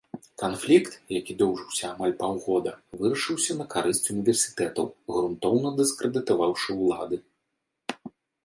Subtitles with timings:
[0.41, 4.85] Канфлікт, які доўжыўся амаль паўгода, вырашыўся на карысць універсітэтаў,
[5.17, 7.17] грунтоўна дыскрэдытаваўшы улады.